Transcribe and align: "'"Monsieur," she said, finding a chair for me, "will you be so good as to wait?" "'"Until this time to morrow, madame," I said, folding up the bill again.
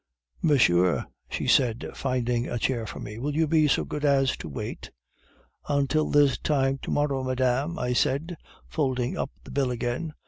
"'"Monsieur," 0.41 1.05
she 1.29 1.45
said, 1.45 1.87
finding 1.93 2.47
a 2.47 2.57
chair 2.57 2.87
for 2.87 2.99
me, 2.99 3.19
"will 3.19 3.35
you 3.35 3.45
be 3.45 3.67
so 3.67 3.85
good 3.85 4.03
as 4.03 4.35
to 4.37 4.49
wait?" 4.49 4.89
"'"Until 5.69 6.09
this 6.09 6.39
time 6.39 6.79
to 6.79 6.89
morrow, 6.89 7.23
madame," 7.23 7.77
I 7.77 7.93
said, 7.93 8.35
folding 8.67 9.15
up 9.15 9.29
the 9.43 9.51
bill 9.51 9.69
again. 9.69 10.15